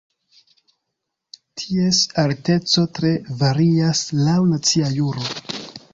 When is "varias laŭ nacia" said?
3.45-4.93